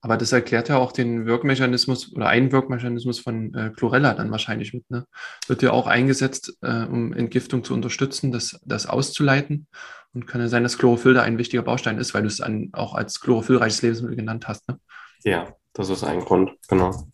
Aber 0.02 0.16
das 0.16 0.32
erklärt 0.32 0.70
ja 0.70 0.78
auch 0.78 0.92
den 0.92 1.26
Wirkmechanismus 1.26 2.14
oder 2.14 2.28
einen 2.28 2.52
Wirkmechanismus 2.52 3.18
von 3.20 3.52
äh, 3.52 3.70
Chlorella 3.70 4.14
dann 4.14 4.30
wahrscheinlich 4.30 4.72
mit. 4.72 4.90
Ne? 4.90 5.04
Wird 5.46 5.60
ja 5.60 5.72
auch 5.72 5.86
eingesetzt, 5.86 6.56
äh, 6.62 6.84
um 6.84 7.12
Entgiftung 7.12 7.64
zu 7.64 7.74
unterstützen, 7.74 8.32
das, 8.32 8.58
das 8.64 8.86
auszuleiten. 8.86 9.68
Und 10.12 10.26
kann 10.26 10.40
ja 10.40 10.48
sein, 10.48 10.62
dass 10.62 10.78
Chlorophyll 10.78 11.14
da 11.14 11.22
ein 11.22 11.38
wichtiger 11.38 11.62
Baustein 11.62 11.98
ist, 11.98 12.14
weil 12.14 12.22
du 12.22 12.28
es 12.28 12.40
an, 12.40 12.70
auch 12.72 12.94
als 12.94 13.20
chlorophyllreiches 13.20 13.82
Lebensmittel 13.82 14.16
genannt 14.16 14.48
hast. 14.48 14.66
Ne? 14.68 14.80
Ja, 15.22 15.54
das 15.74 15.90
ist 15.90 16.02
ein 16.02 16.20
Grund, 16.20 16.52
genau. 16.66 17.06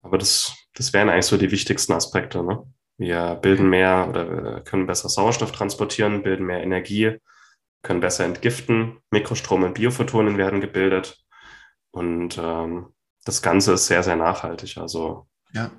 Aber 0.00 0.16
das, 0.16 0.54
das 0.78 0.92
wären 0.92 1.08
eigentlich 1.08 1.26
so 1.26 1.36
die 1.36 1.50
wichtigsten 1.50 1.92
Aspekte. 1.92 2.42
Ne? 2.42 2.62
Wir 2.96 3.34
bilden 3.34 3.68
mehr 3.68 4.06
oder 4.08 4.60
können 4.60 4.86
besser 4.86 5.08
Sauerstoff 5.08 5.52
transportieren, 5.52 6.22
bilden 6.22 6.46
mehr 6.46 6.62
Energie, 6.62 7.18
können 7.82 8.00
besser 8.00 8.24
entgiften, 8.24 8.98
Mikrostrome 9.10 9.66
und 9.66 9.74
Biophotonen 9.74 10.38
werden 10.38 10.60
gebildet 10.60 11.18
und 11.90 12.38
ähm, 12.38 12.94
das 13.24 13.42
Ganze 13.42 13.74
ist 13.74 13.86
sehr, 13.86 14.02
sehr 14.02 14.16
nachhaltig. 14.16 14.78
Also 14.78 15.26
ja, 15.52 15.70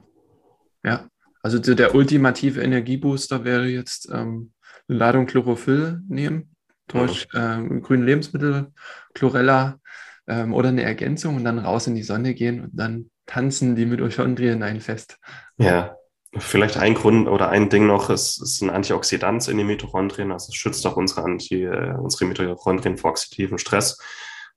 ja. 0.83 1.07
Also 1.41 1.57
der 1.59 1.95
ultimative 1.95 2.61
Energiebooster 2.61 3.45
wäre 3.45 3.67
jetzt 3.67 4.09
ähm, 4.11 4.51
eine 4.89 4.97
Ladung 4.97 5.25
Chlorophyll 5.25 6.01
nehmen 6.09 6.55
durch 6.87 7.27
mhm. 7.33 7.39
ähm, 7.39 7.81
grüne 7.81 8.05
Lebensmittel, 8.05 8.73
Chlorella 9.13 9.79
ähm, 10.27 10.53
oder 10.53 10.69
eine 10.69 10.83
Ergänzung 10.83 11.37
und 11.37 11.45
dann 11.45 11.59
raus 11.59 11.87
in 11.87 11.95
die 11.95 12.03
Sonne 12.03 12.33
gehen 12.33 12.65
und 12.65 12.71
dann 12.73 13.09
tanzen 13.29 13.75
die 13.75 13.85
Mitochondrien 13.85 14.63
ein 14.63 14.81
Fest. 14.81 15.19
Ja, 15.57 15.95
vielleicht 16.35 16.77
ein 16.77 16.95
Grund 16.95 17.27
oder 17.27 17.49
ein 17.49 17.69
Ding 17.69 17.85
noch, 17.85 18.09
es 18.09 18.39
ist 18.41 18.61
ein 18.61 18.71
Antioxidant 18.71 19.47
in 19.47 19.57
den 19.57 19.67
Mitochondrien, 19.67 20.31
also 20.31 20.49
es 20.49 20.55
schützt 20.55 20.85
auch 20.87 20.97
unsere, 20.97 21.23
Anti, 21.23 21.63
äh, 21.63 21.95
unsere 21.97 22.25
Mitochondrien 22.25 22.97
vor 22.97 23.11
oxidativen 23.11 23.59
Stress. 23.59 23.99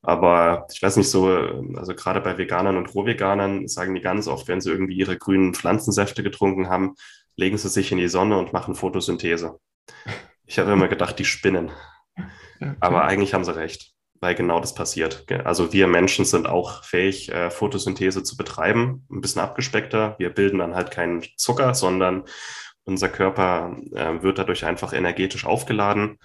Aber 0.01 0.67
ich 0.73 0.83
weiß 0.83 0.97
nicht 0.97 1.11
so, 1.11 1.29
also 1.77 1.95
gerade 1.95 2.21
bei 2.21 2.37
Veganern 2.37 2.77
und 2.77 2.93
Rohveganern 2.93 3.69
sagen 3.69 3.95
die 3.95 4.01
ganz 4.01 4.27
oft, 4.27 4.49
wenn 4.49 4.61
sie 4.61 4.71
irgendwie 4.71 4.97
ihre 4.97 5.17
grünen 5.17 5.55
Pflanzensäfte 5.55 6.25
getrunken 6.25 6.69
haben, 6.69 6.95
legen 7.37 7.57
sie 7.57 7.69
sich 7.69 7.93
in 7.93 7.99
die 7.99 8.09
Sonne 8.09 8.37
und 8.39 8.53
machen 8.53 8.75
Photosynthese. 8.75 9.61
Ich 10.45 10.59
habe 10.59 10.73
immer 10.73 10.89
gedacht, 10.89 11.19
die 11.19 11.25
spinnen. 11.25 11.71
Aber 12.81 13.05
eigentlich 13.05 13.35
haben 13.35 13.45
sie 13.45 13.55
recht, 13.55 13.92
weil 14.23 14.37
genau 14.37 14.61
das 14.61 14.75
passiert. 14.75 15.27
Also 15.45 15.73
wir 15.73 15.89
Menschen 15.89 16.25
sind 16.25 16.47
auch 16.49 16.85
fähig, 16.85 17.31
äh, 17.33 17.51
Photosynthese 17.51 18.23
zu 18.23 18.37
betreiben, 18.37 19.05
ein 19.11 19.21
bisschen 19.21 19.43
abgespeckter. 19.43 20.15
Wir 20.19 20.31
bilden 20.31 20.61
dann 20.61 20.77
halt 20.77 20.93
keinen 20.93 21.25
Zucker, 21.37 21.75
sondern 21.75 22.23
unser 22.85 23.09
Körper 23.09 23.77
äh, 23.93 24.23
wird 24.23 24.39
dadurch 24.39 24.65
einfach 24.65 24.93
energetisch 24.93 25.45
aufgeladen. 25.45 26.19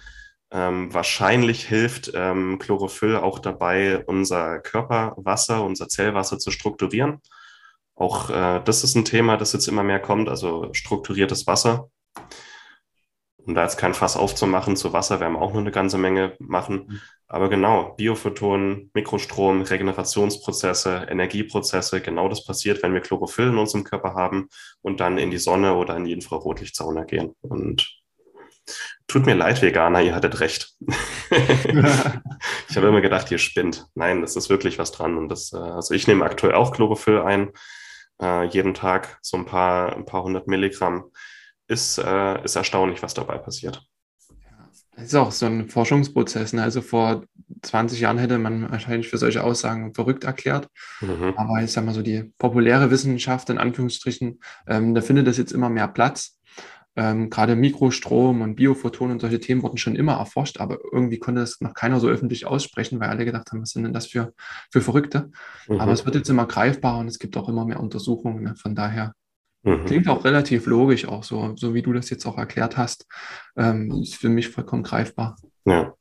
Ähm, 0.52 0.94
wahrscheinlich 0.94 1.66
hilft 1.66 2.12
ähm, 2.14 2.60
Chlorophyll 2.60 3.16
auch 3.16 3.40
dabei, 3.40 4.04
unser 4.06 4.60
Körperwasser, 4.60 5.64
unser 5.64 5.88
Zellwasser 5.88 6.38
zu 6.38 6.52
strukturieren. 6.52 7.20
Auch 7.96 8.30
äh, 8.30 8.62
das 8.64 8.84
ist 8.84 8.94
ein 8.94 9.04
Thema, 9.04 9.36
das 9.36 9.52
jetzt 9.52 9.66
immer 9.66 9.82
mehr 9.82 10.00
kommt, 10.00 10.28
also 10.28 10.68
strukturiertes 10.72 11.48
Wasser. 11.48 11.90
Um 13.48 13.54
da 13.54 13.62
jetzt 13.62 13.78
kein 13.78 13.94
Fass 13.94 14.14
aufzumachen, 14.14 14.76
zu 14.76 14.92
Wasser 14.92 15.20
werden 15.20 15.32
wir 15.32 15.40
auch 15.40 15.54
noch 15.54 15.60
eine 15.60 15.70
ganze 15.70 15.96
Menge 15.96 16.36
machen. 16.38 16.84
Mhm. 16.86 17.00
Aber 17.28 17.48
genau, 17.48 17.94
Biophotonen, 17.96 18.90
Mikrostrom, 18.92 19.62
Regenerationsprozesse, 19.62 21.06
Energieprozesse, 21.08 22.02
genau 22.02 22.28
das 22.28 22.44
passiert, 22.44 22.82
wenn 22.82 22.92
wir 22.92 23.00
Chlorophyll 23.00 23.48
in 23.48 23.56
unserem 23.56 23.84
Körper 23.84 24.12
haben 24.12 24.50
und 24.82 25.00
dann 25.00 25.16
in 25.16 25.30
die 25.30 25.38
Sonne 25.38 25.76
oder 25.76 25.96
in 25.96 26.04
die 26.04 26.12
Infrarotlichtsauna 26.12 27.04
gehen. 27.04 27.32
Und 27.40 27.88
Tut 29.06 29.24
mir 29.24 29.34
leid, 29.34 29.62
Veganer, 29.62 30.02
ihr 30.02 30.14
hattet 30.14 30.40
recht. 30.40 30.74
ich 31.30 32.76
habe 32.76 32.88
immer 32.88 33.00
gedacht, 33.00 33.30
ihr 33.30 33.38
spinnt. 33.38 33.86
Nein, 33.94 34.20
das 34.20 34.36
ist 34.36 34.50
wirklich 34.50 34.78
was 34.78 34.92
dran. 34.92 35.16
Und 35.16 35.30
das, 35.30 35.54
äh, 35.54 35.56
also 35.56 35.94
ich 35.94 36.06
nehme 36.06 36.26
aktuell 36.26 36.52
auch 36.52 36.72
Chlorophyll 36.72 37.22
ein, 37.22 37.52
äh, 38.20 38.44
jeden 38.44 38.74
Tag 38.74 39.18
so 39.22 39.38
ein 39.38 39.46
paar, 39.46 39.96
ein 39.96 40.04
paar 40.04 40.24
hundert 40.24 40.46
Milligramm. 40.46 41.10
Ist, 41.68 41.98
äh, 41.98 42.42
ist 42.44 42.56
erstaunlich, 42.56 43.02
was 43.02 43.14
dabei 43.14 43.38
passiert. 43.38 43.86
Das 44.96 45.06
ist 45.06 45.14
auch 45.14 45.30
so 45.30 45.46
ein 45.46 45.68
Forschungsprozess. 45.68 46.54
Ne? 46.54 46.62
Also 46.62 46.80
vor 46.80 47.24
20 47.62 48.00
Jahren 48.00 48.18
hätte 48.18 48.38
man 48.38 48.70
wahrscheinlich 48.70 49.08
für 49.08 49.18
solche 49.18 49.44
Aussagen 49.44 49.94
verrückt 49.94 50.24
erklärt. 50.24 50.68
Mhm. 51.00 51.34
Aber 51.36 51.62
ich 51.62 51.70
sage 51.70 51.86
mal 51.86 51.94
so, 51.94 52.02
die 52.02 52.32
populäre 52.38 52.90
Wissenschaft 52.90 53.48
in 53.50 53.58
Anführungsstrichen, 53.58 54.40
ähm, 54.66 54.94
da 54.94 55.00
findet 55.00 55.26
das 55.28 55.36
jetzt 55.36 55.52
immer 55.52 55.68
mehr 55.68 55.88
Platz 55.88 56.38
ähm, 56.98 57.30
gerade 57.30 57.54
Mikrostrom 57.54 58.42
und 58.42 58.56
Biophotonen 58.56 59.12
und 59.12 59.20
solche 59.20 59.38
Themen 59.38 59.62
wurden 59.62 59.78
schon 59.78 59.94
immer 59.94 60.14
erforscht, 60.14 60.58
aber 60.58 60.78
irgendwie 60.92 61.20
konnte 61.20 61.40
das 61.40 61.60
noch 61.60 61.72
keiner 61.72 62.00
so 62.00 62.08
öffentlich 62.08 62.44
aussprechen, 62.44 62.98
weil 62.98 63.08
alle 63.08 63.24
gedacht 63.24 63.52
haben, 63.52 63.62
was 63.62 63.70
sind 63.70 63.84
denn 63.84 63.92
das 63.92 64.08
für, 64.08 64.34
für 64.72 64.80
Verrückte? 64.80 65.30
Mhm. 65.68 65.80
Aber 65.80 65.92
es 65.92 66.04
wird 66.04 66.16
jetzt 66.16 66.28
immer 66.28 66.46
greifbarer 66.46 66.98
und 66.98 67.06
es 67.06 67.20
gibt 67.20 67.36
auch 67.36 67.48
immer 67.48 67.64
mehr 67.64 67.78
Untersuchungen. 67.78 68.42
Ne? 68.42 68.56
Von 68.56 68.74
daher 68.74 69.12
mhm. 69.68 69.84
klingt 69.84 70.08
auch 70.08 70.24
relativ 70.24 70.66
logisch, 70.66 71.06
auch 71.06 71.24
so, 71.24 71.54
so 71.56 71.74
wie 71.74 71.82
du 71.82 71.92
das 71.92 72.10
jetzt 72.10 72.26
auch 72.26 72.38
erklärt 72.38 72.76
hast. 72.76 73.06
Ähm, 73.56 73.90
ist 74.02 74.16
für 74.16 74.28
mich 74.28 74.48
vollkommen 74.48 74.82
greifbar. 74.82 75.36
Ja. 75.64 75.94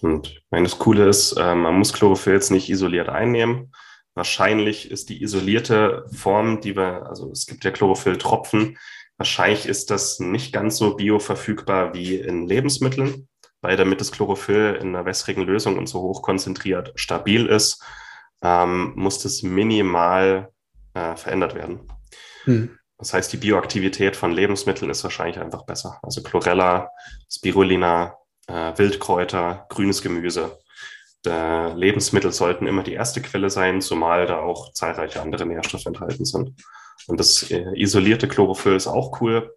Und 0.00 0.28
ich 0.28 0.46
meine, 0.50 0.64
das 0.64 0.78
Coole 0.78 1.08
ist, 1.08 1.32
äh, 1.32 1.54
man 1.54 1.76
muss 1.76 1.92
Chlorophyll 1.92 2.34
jetzt 2.34 2.50
nicht 2.50 2.68
isoliert 2.70 3.08
einnehmen. 3.08 3.72
Wahrscheinlich 4.14 4.90
ist 4.90 5.08
die 5.08 5.22
isolierte 5.22 6.04
Form, 6.12 6.60
die 6.60 6.76
wir, 6.76 7.06
also 7.08 7.30
es 7.30 7.46
gibt 7.46 7.64
ja 7.64 7.70
Chlorophyll-Tropfen, 7.70 8.76
Wahrscheinlich 9.18 9.66
ist 9.66 9.90
das 9.90 10.20
nicht 10.20 10.52
ganz 10.52 10.76
so 10.76 10.94
bioverfügbar 10.94 11.92
wie 11.92 12.14
in 12.14 12.46
Lebensmitteln, 12.46 13.28
weil 13.60 13.76
damit 13.76 14.00
das 14.00 14.12
Chlorophyll 14.12 14.78
in 14.80 14.94
einer 14.94 15.04
wässrigen 15.04 15.42
Lösung 15.42 15.76
und 15.76 15.88
so 15.88 16.00
hoch 16.00 16.22
konzentriert 16.22 16.92
stabil 16.94 17.46
ist, 17.46 17.82
ähm, 18.42 18.92
muss 18.94 19.20
das 19.20 19.42
minimal 19.42 20.52
äh, 20.94 21.16
verändert 21.16 21.56
werden. 21.56 21.80
Hm. 22.44 22.77
Das 22.98 23.14
heißt, 23.14 23.32
die 23.32 23.36
Bioaktivität 23.36 24.16
von 24.16 24.32
Lebensmitteln 24.32 24.90
ist 24.90 25.04
wahrscheinlich 25.04 25.38
einfach 25.38 25.64
besser. 25.64 25.98
Also 26.02 26.22
Chlorella, 26.22 26.90
Spirulina, 27.30 28.16
äh, 28.48 28.72
Wildkräuter, 28.76 29.66
grünes 29.68 30.02
Gemüse. 30.02 30.58
Der 31.24 31.74
Lebensmittel 31.74 32.32
sollten 32.32 32.66
immer 32.66 32.82
die 32.82 32.94
erste 32.94 33.22
Quelle 33.22 33.50
sein, 33.50 33.80
zumal 33.80 34.26
da 34.26 34.40
auch 34.40 34.72
zahlreiche 34.72 35.22
andere 35.22 35.46
Nährstoffe 35.46 35.86
enthalten 35.86 36.24
sind. 36.24 36.54
Und 37.06 37.20
das 37.20 37.50
äh, 37.50 37.64
isolierte 37.74 38.28
Chlorophyll 38.28 38.74
ist 38.74 38.86
auch 38.86 39.20
cool, 39.20 39.54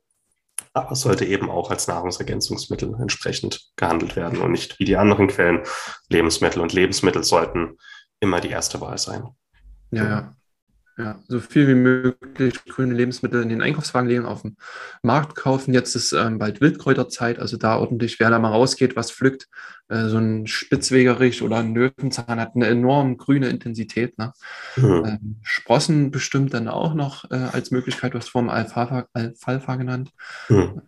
aber 0.73 0.95
sollte 0.95 1.25
eben 1.25 1.49
auch 1.49 1.71
als 1.71 1.87
Nahrungsergänzungsmittel 1.87 2.95
entsprechend 2.99 3.71
gehandelt 3.75 4.15
werden 4.15 4.39
und 4.39 4.51
nicht 4.51 4.79
wie 4.79 4.85
die 4.85 4.97
anderen 4.97 5.27
Quellen 5.27 5.63
Lebensmittel. 6.09 6.61
Und 6.61 6.73
Lebensmittel 6.73 7.23
sollten 7.23 7.77
immer 8.19 8.39
die 8.39 8.49
erste 8.49 8.81
Wahl 8.81 8.97
sein. 8.97 9.27
Ja, 9.91 10.03
ja. 10.03 10.35
Ja, 11.01 11.19
so 11.27 11.39
viel 11.39 11.67
wie 11.67 11.73
möglich 11.73 12.63
grüne 12.65 12.93
Lebensmittel 12.93 13.41
in 13.41 13.49
den 13.49 13.61
Einkaufswagen 13.63 14.07
legen, 14.07 14.25
auf 14.25 14.43
dem 14.43 14.55
Markt 15.01 15.35
kaufen. 15.35 15.73
Jetzt 15.73 15.95
ist 15.95 16.11
ähm, 16.13 16.37
bald 16.37 16.61
Wildkräuterzeit, 16.61 17.39
also 17.39 17.57
da 17.57 17.77
ordentlich, 17.77 18.19
wer 18.19 18.29
da 18.29 18.37
mal 18.37 18.51
rausgeht, 18.51 18.95
was 18.95 19.11
pflückt. 19.11 19.47
Äh, 19.87 20.09
so 20.09 20.17
ein 20.17 20.45
Spitzwegerich 20.45 21.41
oder 21.41 21.57
ein 21.57 21.73
Löwenzahn 21.73 22.39
hat 22.39 22.55
eine 22.55 22.67
enorm 22.67 23.17
grüne 23.17 23.49
Intensität. 23.49 24.17
Ne? 24.19 24.31
Mhm. 24.75 25.03
Ähm, 25.05 25.35
Sprossen 25.41 26.11
bestimmt 26.11 26.53
dann 26.53 26.67
auch 26.67 26.93
noch 26.93 27.29
äh, 27.31 27.35
als 27.35 27.71
Möglichkeit, 27.71 28.13
was 28.13 28.29
vorhin 28.29 28.51
Alfalfa, 28.51 29.07
Alfalfa 29.13 29.75
genannt. 29.77 30.11
Mhm. 30.49 30.83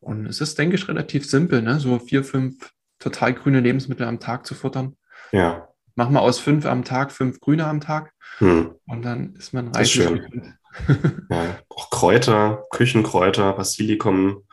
Und 0.00 0.26
es 0.26 0.40
ist, 0.40 0.58
denke 0.58 0.76
ich, 0.76 0.88
relativ 0.88 1.28
simpel, 1.28 1.60
ne? 1.60 1.78
so 1.78 1.98
vier, 1.98 2.24
fünf 2.24 2.72
total 2.98 3.34
grüne 3.34 3.60
Lebensmittel 3.60 4.06
am 4.06 4.18
Tag 4.18 4.46
zu 4.46 4.54
futtern. 4.54 4.96
Ja 5.30 5.67
mach 5.98 6.10
mal 6.10 6.20
aus 6.20 6.38
fünf 6.38 6.64
am 6.64 6.84
Tag 6.84 7.10
fünf 7.10 7.40
Grüne 7.40 7.66
am 7.66 7.80
Tag 7.80 8.12
hm. 8.38 8.72
und 8.86 9.02
dann 9.02 9.34
ist 9.34 9.52
man 9.52 9.68
reich. 9.68 9.96
ja, 11.28 11.58
auch 11.68 11.90
Kräuter, 11.90 12.62
Küchenkräuter, 12.70 13.52
Basilikum, 13.54 14.46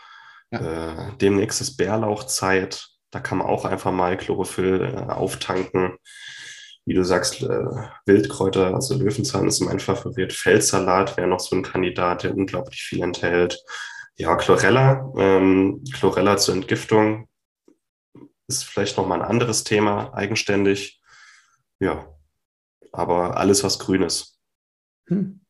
ja. 0.49 0.59
äh, 0.59 1.17
demnächst 1.21 1.61
ist 1.61 1.77
Bärlauchzeit. 1.77 2.87
Da 3.11 3.19
kann 3.19 3.37
man 3.37 3.47
auch 3.47 3.63
einfach 3.63 3.91
mal 3.91 4.17
Chlorophyll 4.17 4.81
äh, 4.81 5.11
auftanken. 5.11 5.97
Wie 6.83 6.95
du 6.95 7.03
sagst, 7.03 7.43
äh, 7.43 7.65
Wildkräuter, 8.07 8.73
also 8.73 8.97
Löwenzahn 8.97 9.47
ist 9.47 9.59
mein 9.59 9.79
Favorit. 9.79 10.33
Feldsalat 10.33 11.15
wäre 11.15 11.27
noch 11.27 11.39
so 11.39 11.55
ein 11.55 11.63
Kandidat, 11.63 12.23
der 12.23 12.35
unglaublich 12.35 12.81
viel 12.81 13.03
enthält. 13.03 13.63
Ja, 14.15 14.35
Chlorella, 14.35 15.11
ähm, 15.15 15.83
Chlorella 15.93 16.37
zur 16.37 16.55
Entgiftung 16.55 17.27
ist 18.47 18.63
vielleicht 18.63 18.97
nochmal 18.97 19.21
ein 19.21 19.27
anderes 19.27 19.63
Thema, 19.63 20.11
eigenständig. 20.15 21.01
Ja, 21.79 22.07
aber 22.91 23.37
alles, 23.37 23.63
was 23.63 23.79
grün 23.79 24.03
ist. 24.03 24.39
Hm. 25.07 25.41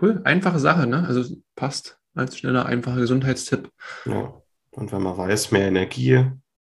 Cool, 0.00 0.20
einfache 0.24 0.58
Sache, 0.58 0.86
ne? 0.86 1.06
Also 1.06 1.36
passt 1.54 1.98
als 2.14 2.38
schneller, 2.38 2.66
einfacher 2.66 3.00
Gesundheitstipp. 3.00 3.70
Ja, 4.04 4.40
und 4.70 4.92
wenn 4.92 5.02
man 5.02 5.16
weiß, 5.16 5.52
mehr 5.52 5.68
Energie, 5.68 6.24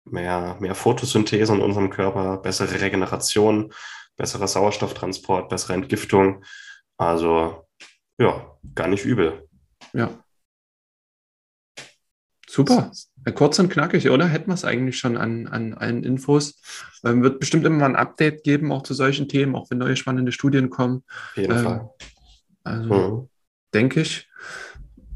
mehr, 0.06 0.58
mehr 0.60 0.76
Photosynthese 0.76 1.54
in 1.54 1.62
unserem 1.62 1.90
Körper, 1.90 2.38
bessere 2.38 2.80
Regeneration, 2.80 3.74
besserer 4.16 4.48
Sauerstofftransport, 4.48 5.50
bessere 5.50 5.74
Entgiftung. 5.74 6.44
Also 6.98 7.68
ja, 8.18 8.58
gar 8.74 8.88
nicht 8.88 9.06
übel. 9.06 9.48
Ja. 9.94 10.10
Super. 12.58 12.92
Kurz 13.36 13.60
und 13.60 13.70
knackig, 13.70 14.10
oder? 14.10 14.26
Hätten 14.26 14.50
wir 14.50 14.56
es 14.56 14.66
eigentlich 14.66 14.98
schon 14.98 15.16
an, 15.16 15.46
an 15.46 15.76
allen 15.76 16.04
Infos. 16.04 16.60
Ähm, 17.06 17.22
wird 17.22 17.40
bestimmt 17.40 17.68
immer 17.68 17.78
mal 17.78 17.86
ein 17.86 17.96
Update 17.96 18.44
geben, 18.44 18.72
auch 18.72 18.82
zu 18.82 18.96
solchen 18.96 19.28
Themen, 19.28 19.56
auch 19.56 19.70
wenn 19.70 19.78
neue 19.78 19.96
spannende 19.96 20.32
Studien 20.32 20.72
kommen. 20.72 21.04
Auf 21.06 21.38
jeden 21.38 21.56
ähm, 21.56 21.64
Fall. 21.64 21.90
Also 22.64 22.94
mhm. 22.94 23.30
denke 23.76 24.02
ich, 24.02 24.28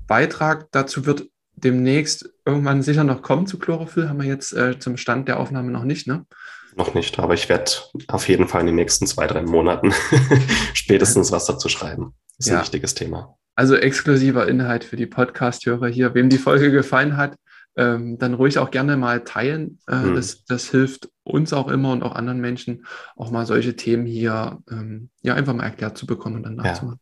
Beitrag 0.05 0.67
dazu 0.71 1.07
wird 1.07 1.29
demnächst 1.55 2.31
irgendwann 2.45 2.83
sicher 2.83 3.03
noch 3.03 3.24
kommen 3.24 3.48
zu 3.48 3.57
Chlorophyll. 3.57 4.07
Haben 4.07 4.21
wir 4.21 4.27
jetzt 4.27 4.53
äh, 4.53 4.77
zum 4.77 4.98
Stand 4.98 5.27
der 5.27 5.39
Aufnahme 5.39 5.71
noch 5.71 5.83
nicht, 5.83 6.05
ne? 6.05 6.27
Noch 6.75 6.93
nicht, 6.93 7.17
aber 7.17 7.33
ich 7.33 7.50
werde 7.50 7.71
auf 8.07 8.29
jeden 8.29 8.48
Fall 8.48 8.62
in 8.62 8.67
den 8.67 8.75
nächsten 8.75 9.07
zwei, 9.07 9.25
drei 9.25 9.41
Monaten 9.41 9.91
spätestens 10.75 11.31
was 11.31 11.48
dazu 11.48 11.69
schreiben. 11.69 12.13
Das 12.38 12.45
ist 12.45 12.51
ja. 12.51 12.57
ein 12.60 12.62
wichtiges 12.62 12.93
Thema. 12.93 13.36
Also 13.55 13.75
exklusiver 13.75 14.48
Inhalt 14.48 14.84
für 14.84 14.96
die 14.96 15.08
Podcast-Hörer 15.08 15.88
hier. 15.88 16.13
Wem 16.13 16.29
die 16.29 16.38
Folge 16.38 16.72
gefallen 16.72 17.17
hat, 17.17 17.36
ähm, 17.75 18.17
dann 18.17 18.34
ruhig 18.34 18.58
auch 18.60 18.72
gerne 18.72 18.98
mal 18.98 19.24
teilen. 19.24 19.79
Äh, 19.88 19.96
mhm. 19.98 20.15
das, 20.15 20.46
das 20.46 20.70
hilft 20.70 21.10
uns 21.24 21.53
auch 21.53 21.67
immer 21.67 21.91
und 21.91 22.03
auch 22.03 22.15
anderen 22.15 22.39
Menschen, 22.41 22.86
auch 23.15 23.31
mal 23.31 23.46
solche 23.46 23.75
Themen 23.75 24.05
hier 24.05 24.60
ähm, 24.70 25.10
ja 25.22 25.36
einfach 25.36 25.53
mal 25.53 25.63
erklärt 25.63 25.98
zu 25.98 26.05
bekommen 26.05 26.38
und 26.38 26.43
dann 26.43 26.55
nachzumachen. 26.55 27.00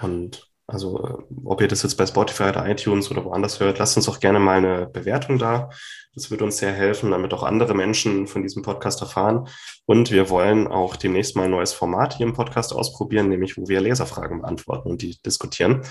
Ja. 0.00 0.06
Und 0.06 0.51
also 0.66 1.04
äh, 1.04 1.34
ob 1.44 1.60
ihr 1.60 1.68
das 1.68 1.82
jetzt 1.82 1.96
bei 1.96 2.06
Spotify 2.06 2.44
oder 2.44 2.68
iTunes 2.68 3.10
oder 3.10 3.24
woanders 3.24 3.60
hört, 3.60 3.78
lasst 3.78 3.96
uns 3.96 4.08
auch 4.08 4.20
gerne 4.20 4.38
mal 4.38 4.58
eine 4.58 4.86
Bewertung 4.86 5.38
da. 5.38 5.70
Das 6.14 6.30
wird 6.30 6.42
uns 6.42 6.58
sehr 6.58 6.72
helfen, 6.72 7.10
damit 7.10 7.32
auch 7.32 7.42
andere 7.42 7.74
Menschen 7.74 8.26
von 8.26 8.42
diesem 8.42 8.62
Podcast 8.62 9.00
erfahren. 9.00 9.48
Und 9.86 10.10
wir 10.10 10.28
wollen 10.30 10.68
auch 10.68 10.96
demnächst 10.96 11.36
mal 11.36 11.44
ein 11.44 11.50
neues 11.50 11.72
Format 11.72 12.16
hier 12.16 12.26
im 12.26 12.34
Podcast 12.34 12.72
ausprobieren, 12.72 13.28
nämlich 13.28 13.56
wo 13.56 13.66
wir 13.66 13.80
Leserfragen 13.80 14.42
beantworten 14.42 14.90
und 14.90 15.02
die 15.02 15.20
diskutieren. 15.22 15.82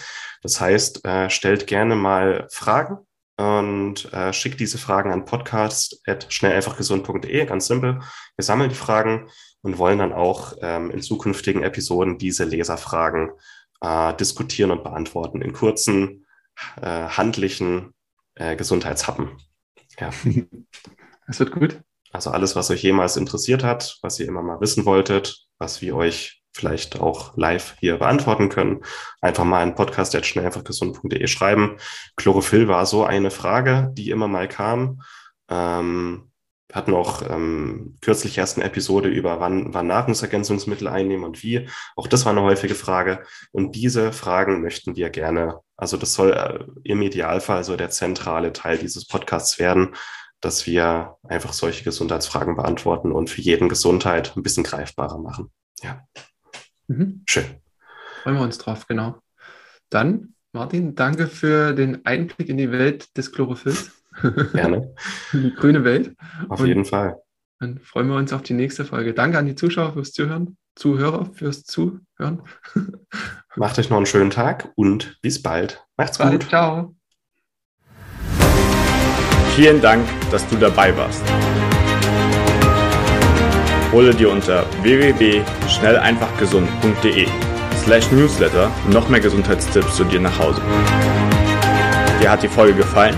Das 0.41 0.61
heißt, 0.61 1.05
äh, 1.05 1.29
stellt 1.29 1.67
gerne 1.67 1.95
mal 1.95 2.47
Fragen 2.51 2.99
und 3.37 4.11
äh, 4.13 4.33
schickt 4.33 4.59
diese 4.59 4.77
Fragen 4.77 5.11
an 5.11 5.25
podcast.schnelleinfachgesund.de, 5.25 7.45
ganz 7.45 7.67
simpel. 7.67 7.99
Wir 8.35 8.43
sammeln 8.43 8.69
die 8.69 8.75
Fragen 8.75 9.29
und 9.63 9.77
wollen 9.77 9.99
dann 9.99 10.13
auch 10.13 10.53
ähm, 10.61 10.91
in 10.91 11.01
zukünftigen 11.01 11.63
Episoden 11.63 12.17
diese 12.17 12.43
Leserfragen 12.43 13.31
äh, 13.81 14.13
diskutieren 14.15 14.71
und 14.71 14.83
beantworten 14.83 15.41
in 15.41 15.53
kurzen, 15.53 16.25
äh, 16.81 17.07
handlichen 17.07 17.93
äh, 18.35 18.55
Gesundheitshappen. 18.55 19.37
Ja. 19.99 20.11
Das 21.27 21.39
wird 21.39 21.51
gut. 21.53 21.79
Also 22.11 22.31
alles, 22.31 22.57
was 22.57 22.69
euch 22.71 22.83
jemals 22.83 23.15
interessiert 23.15 23.63
hat, 23.63 23.99
was 24.01 24.19
ihr 24.19 24.27
immer 24.27 24.41
mal 24.41 24.59
wissen 24.59 24.83
wolltet, 24.83 25.45
was 25.59 25.81
wir 25.81 25.95
euch 25.95 26.41
vielleicht 26.53 26.99
auch 26.99 27.37
live 27.37 27.75
hier 27.79 27.97
beantworten 27.97 28.49
können, 28.49 28.81
einfach 29.21 29.45
mal 29.45 29.61
einen 29.61 29.75
Podcast 29.75 30.13
at 30.15 30.25
schnelleinfachgesund.de 30.25 31.25
schreiben. 31.27 31.77
Chlorophyll 32.17 32.67
war 32.67 32.85
so 32.85 33.05
eine 33.05 33.31
Frage, 33.31 33.91
die 33.93 34.09
immer 34.09 34.27
mal 34.27 34.49
kam. 34.49 35.01
Ähm, 35.49 36.30
wir 36.71 36.77
hatten 36.77 36.93
auch 36.93 37.21
ähm, 37.29 37.97
kürzlich 37.99 38.37
erst 38.37 38.57
eine 38.57 38.65
Episode 38.65 39.09
über 39.09 39.41
wann, 39.41 39.73
wann 39.73 39.87
Nahrungsergänzungsmittel 39.87 40.87
einnehmen 40.87 41.25
und 41.25 41.43
wie. 41.43 41.67
Auch 41.97 42.07
das 42.07 42.23
war 42.23 42.31
eine 42.31 42.43
häufige 42.43 42.75
Frage. 42.75 43.25
Und 43.51 43.75
diese 43.75 44.13
Fragen 44.13 44.61
möchten 44.61 44.95
wir 44.95 45.09
gerne, 45.09 45.59
also 45.75 45.97
das 45.97 46.13
soll 46.13 46.31
äh, 46.31 46.63
im 46.89 47.01
Idealfall 47.01 47.65
so 47.65 47.75
der 47.75 47.89
zentrale 47.89 48.53
Teil 48.53 48.77
dieses 48.77 49.05
Podcasts 49.05 49.59
werden, 49.59 49.95
dass 50.39 50.65
wir 50.65 51.17
einfach 51.23 51.51
solche 51.51 51.83
Gesundheitsfragen 51.83 52.55
beantworten 52.55 53.11
und 53.11 53.29
für 53.29 53.41
jeden 53.41 53.67
Gesundheit 53.67 54.37
ein 54.37 54.43
bisschen 54.43 54.63
greifbarer 54.63 55.17
machen. 55.17 55.51
Ja. 55.81 56.07
Mhm. 56.87 57.23
Schön. 57.27 57.45
Freuen 58.23 58.37
wir 58.37 58.43
uns 58.43 58.57
drauf, 58.59 58.87
genau. 58.87 59.19
Dann, 59.89 60.35
Martin, 60.53 60.95
danke 60.95 61.27
für 61.27 61.73
den 61.73 62.05
Einblick 62.05 62.47
in 62.47 62.57
die 62.57 62.71
Welt 62.71 63.17
des 63.17 63.33
Chlorophylls. 63.33 63.91
Gerne. 64.53 64.93
die 65.33 65.53
grüne 65.53 65.83
Welt. 65.83 66.15
Auf 66.49 66.61
Und 66.61 66.67
jeden 66.67 66.85
Fall. 66.85 67.17
Dann 67.59 67.79
freuen 67.79 68.07
wir 68.07 68.15
uns 68.15 68.33
auf 68.33 68.41
die 68.41 68.53
nächste 68.53 68.85
Folge. 68.85 69.13
Danke 69.13 69.37
an 69.37 69.45
die 69.45 69.53
Zuschauer 69.55 69.93
fürs 69.93 70.13
Zuhören, 70.13 70.57
Zuhörer 70.75 71.29
fürs 71.33 71.63
Zuhören. 71.63 72.41
Macht 73.55 73.77
euch 73.77 73.89
noch 73.89 73.97
einen 73.97 74.05
schönen 74.07 74.31
Tag 74.31 74.71
und 74.75 75.19
bis 75.21 75.43
bald. 75.43 75.85
Macht's 75.97 76.17
bald. 76.17 76.41
gut. 76.41 76.49
Ciao. 76.49 76.95
Vielen 79.55 79.81
Dank, 79.81 80.07
dass 80.31 80.47
du 80.47 80.55
dabei 80.55 80.95
warst. 80.97 81.21
Hole 83.91 84.15
dir 84.15 84.31
unter 84.31 84.65
www.schnelleinfachgesund.de 84.81 87.27
slash 87.83 88.09
newsletter 88.11 88.71
noch 88.89 89.09
mehr 89.09 89.19
Gesundheitstipps 89.19 89.97
zu 89.97 90.05
dir 90.05 90.21
nach 90.21 90.39
Hause. 90.39 90.61
Dir 92.21 92.31
hat 92.31 92.41
die 92.41 92.47
Folge 92.47 92.73
gefallen? 92.75 93.17